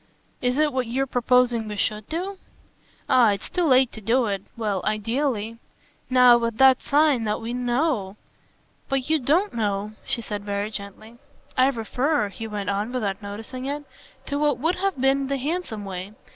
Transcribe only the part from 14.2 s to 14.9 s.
"to what would